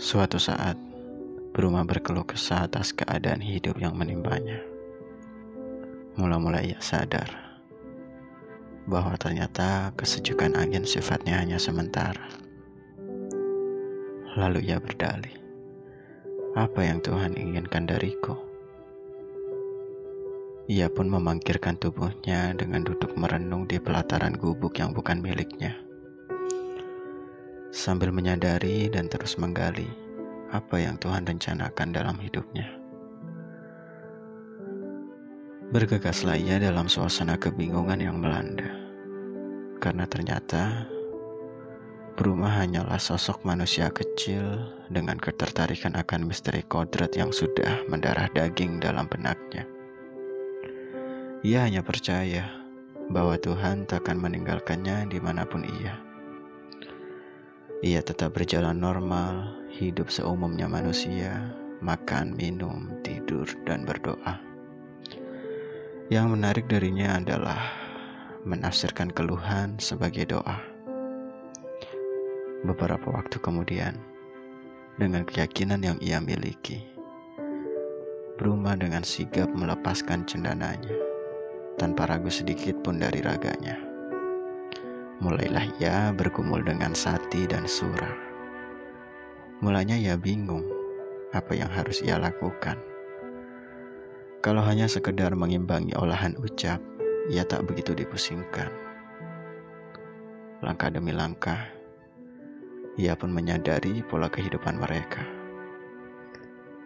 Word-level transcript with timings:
Suatu 0.00 0.40
saat, 0.40 0.80
Bruma 1.52 1.84
berkeluh 1.84 2.24
kesah 2.24 2.64
atas 2.64 2.96
keadaan 2.96 3.44
hidup 3.44 3.76
yang 3.76 3.92
menimpanya. 3.92 4.56
Mula-mula 6.16 6.64
ia 6.64 6.80
sadar 6.80 7.28
bahwa 8.88 9.12
ternyata 9.20 9.92
kesejukan 10.00 10.56
angin 10.56 10.88
sifatnya 10.88 11.36
hanya 11.36 11.60
sementara. 11.60 12.32
Lalu 14.40 14.72
ia 14.72 14.80
berdalih, 14.80 15.36
apa 16.56 16.80
yang 16.80 17.04
Tuhan 17.04 17.36
inginkan 17.36 17.84
dariku? 17.84 18.40
Ia 20.64 20.88
pun 20.88 21.12
memangkirkan 21.12 21.76
tubuhnya 21.76 22.56
dengan 22.56 22.88
duduk 22.88 23.20
merenung 23.20 23.68
di 23.68 23.76
pelataran 23.76 24.32
gubuk 24.32 24.80
yang 24.80 24.96
bukan 24.96 25.20
miliknya 25.20 25.89
sambil 27.70 28.10
menyadari 28.10 28.90
dan 28.90 29.06
terus 29.06 29.38
menggali 29.38 29.86
apa 30.50 30.82
yang 30.82 30.98
Tuhan 30.98 31.26
rencanakan 31.26 31.94
dalam 31.94 32.18
hidupnya. 32.18 32.66
Bergegaslah 35.70 36.34
ia 36.34 36.58
dalam 36.58 36.90
suasana 36.90 37.38
kebingungan 37.38 38.02
yang 38.02 38.18
melanda, 38.18 38.66
karena 39.78 40.02
ternyata 40.10 40.90
Bruma 42.18 42.52
hanyalah 42.52 42.98
sosok 42.98 43.46
manusia 43.48 43.88
kecil 43.88 44.44
dengan 44.90 45.16
ketertarikan 45.16 45.96
akan 45.96 46.28
misteri 46.28 46.60
kodrat 46.66 47.16
yang 47.16 47.32
sudah 47.32 47.86
mendarah 47.88 48.28
daging 48.34 48.76
dalam 48.76 49.08
benaknya. 49.08 49.64
Ia 51.40 51.64
hanya 51.64 51.80
percaya 51.80 52.44
bahwa 53.08 53.40
Tuhan 53.40 53.88
takkan 53.88 54.20
meninggalkannya 54.20 55.08
di 55.08 55.16
mana 55.16 55.48
pun 55.48 55.64
ia. 55.64 56.09
Ia 57.80 58.04
tetap 58.04 58.36
berjalan 58.36 58.76
normal, 58.76 59.56
hidup 59.72 60.12
seumumnya 60.12 60.68
manusia, 60.68 61.48
makan, 61.80 62.36
minum, 62.36 62.92
tidur, 63.00 63.48
dan 63.64 63.88
berdoa. 63.88 64.36
Yang 66.12 66.26
menarik 66.28 66.68
darinya 66.68 67.16
adalah 67.16 67.72
menafsirkan 68.44 69.08
keluhan 69.08 69.80
sebagai 69.80 70.28
doa. 70.28 70.60
Beberapa 72.68 73.16
waktu 73.16 73.40
kemudian, 73.40 73.96
dengan 75.00 75.24
keyakinan 75.24 75.80
yang 75.80 75.96
ia 76.04 76.20
miliki, 76.20 76.84
Bruma 78.36 78.76
dengan 78.76 79.00
sigap 79.00 79.48
melepaskan 79.56 80.28
cendananya, 80.28 80.96
tanpa 81.80 82.04
ragu 82.12 82.28
sedikit 82.28 82.76
pun 82.84 83.00
dari 83.00 83.24
raganya. 83.24 83.89
Mulailah 85.20 85.68
ia 85.76 86.16
bergumul 86.16 86.64
dengan 86.64 86.96
Sati 86.96 87.44
dan 87.44 87.68
Sura. 87.68 88.08
Mulanya 89.60 89.92
ia 89.92 90.16
bingung 90.16 90.64
apa 91.36 91.52
yang 91.52 91.68
harus 91.68 92.00
ia 92.00 92.16
lakukan. 92.16 92.80
Kalau 94.40 94.64
hanya 94.64 94.88
sekedar 94.88 95.36
mengimbangi 95.36 95.92
olahan 96.00 96.32
ucap, 96.40 96.80
ia 97.28 97.44
tak 97.44 97.68
begitu 97.68 97.92
dipusingkan. 97.92 98.72
Langkah 100.64 100.88
demi 100.88 101.12
langkah, 101.12 101.68
ia 102.96 103.12
pun 103.12 103.28
menyadari 103.28 104.00
pola 104.00 104.32
kehidupan 104.32 104.80
mereka. 104.80 105.20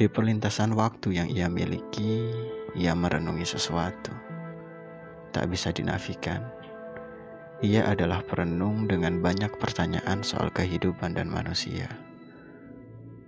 Di 0.00 0.08
perlintasan 0.08 0.72
waktu 0.72 1.20
yang 1.20 1.28
ia 1.28 1.52
miliki, 1.52 2.32
ia 2.72 2.96
merenungi 2.96 3.44
sesuatu. 3.44 4.16
Tak 5.36 5.52
bisa 5.52 5.68
dinafikan 5.68 6.61
ia 7.62 7.86
adalah 7.86 8.26
perenung 8.26 8.90
dengan 8.90 9.22
banyak 9.22 9.54
pertanyaan 9.54 10.26
soal 10.26 10.50
kehidupan 10.50 11.14
dan 11.14 11.30
manusia. 11.30 11.86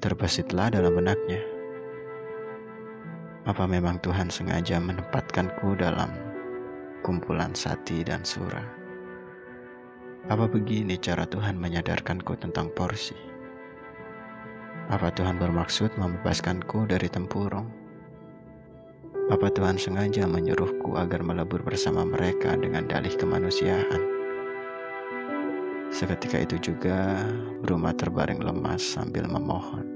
Terbesitlah 0.02 0.74
dalam 0.74 0.98
benaknya. 0.98 1.38
Apa 3.46 3.70
memang 3.70 4.02
Tuhan 4.02 4.34
sengaja 4.34 4.82
menempatkanku 4.82 5.78
dalam 5.78 6.10
kumpulan 7.06 7.54
sati 7.54 8.02
dan 8.02 8.26
sura? 8.26 8.66
Apa 10.26 10.50
begini 10.50 10.98
cara 10.98 11.30
Tuhan 11.30 11.54
menyadarkanku 11.54 12.34
tentang 12.34 12.74
porsi? 12.74 13.14
Apa 14.90 15.14
Tuhan 15.14 15.38
bermaksud 15.38 15.94
membebaskanku 15.94 16.90
dari 16.90 17.06
tempurung? 17.06 17.70
Apa 19.30 19.46
Tuhan 19.46 19.78
sengaja 19.78 20.26
menyuruhku 20.26 20.98
agar 20.98 21.22
melebur 21.22 21.62
bersama 21.62 22.02
mereka 22.02 22.58
dengan 22.58 22.90
dalih 22.90 23.14
kemanusiaan? 23.14 24.23
Seketika 25.94 26.42
itu 26.42 26.58
juga 26.58 27.22
Bruma 27.62 27.94
terbaring 27.94 28.42
lemas 28.42 28.82
sambil 28.82 29.30
memohon. 29.30 29.86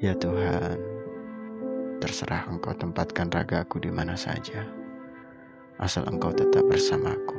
Ya 0.00 0.16
Tuhan, 0.16 0.80
terserah 2.00 2.48
Engkau 2.48 2.72
tempatkan 2.72 3.28
ragaku 3.28 3.84
di 3.84 3.92
mana 3.92 4.16
saja, 4.16 4.64
asal 5.76 6.08
Engkau 6.08 6.32
tetap 6.32 6.64
bersamaku. 6.64 7.36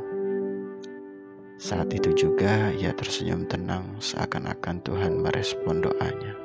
Saat 1.57 1.97
itu 1.97 2.13
juga 2.13 2.69
ia 2.77 2.93
tersenyum 2.93 3.49
tenang 3.49 3.97
seakan-akan 3.97 4.85
Tuhan 4.85 5.17
merespon 5.17 5.81
doanya. 5.81 6.37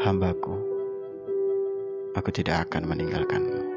Hambaku, 0.00 0.56
aku 2.16 2.32
tidak 2.32 2.72
akan 2.72 2.88
meninggalkanmu. 2.88 3.73